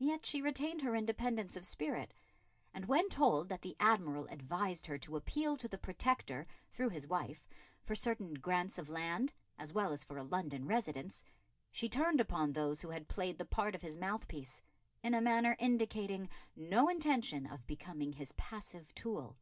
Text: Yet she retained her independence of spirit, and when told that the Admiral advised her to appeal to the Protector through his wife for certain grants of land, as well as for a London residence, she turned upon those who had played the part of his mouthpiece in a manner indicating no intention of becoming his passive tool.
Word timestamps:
Yet 0.00 0.26
she 0.26 0.42
retained 0.42 0.82
her 0.82 0.96
independence 0.96 1.54
of 1.54 1.64
spirit, 1.64 2.12
and 2.74 2.86
when 2.86 3.08
told 3.08 3.48
that 3.50 3.62
the 3.62 3.76
Admiral 3.78 4.26
advised 4.26 4.86
her 4.86 4.98
to 4.98 5.14
appeal 5.14 5.56
to 5.58 5.68
the 5.68 5.78
Protector 5.78 6.48
through 6.72 6.88
his 6.88 7.06
wife 7.06 7.46
for 7.84 7.94
certain 7.94 8.34
grants 8.34 8.78
of 8.78 8.88
land, 8.88 9.32
as 9.56 9.72
well 9.72 9.92
as 9.92 10.02
for 10.02 10.18
a 10.18 10.24
London 10.24 10.66
residence, 10.66 11.22
she 11.70 11.88
turned 11.88 12.20
upon 12.20 12.52
those 12.52 12.82
who 12.82 12.88
had 12.90 13.06
played 13.06 13.38
the 13.38 13.44
part 13.44 13.76
of 13.76 13.82
his 13.82 13.96
mouthpiece 13.96 14.60
in 15.04 15.14
a 15.14 15.20
manner 15.20 15.54
indicating 15.60 16.28
no 16.56 16.88
intention 16.88 17.46
of 17.46 17.64
becoming 17.64 18.14
his 18.14 18.32
passive 18.32 18.92
tool. 18.96 19.38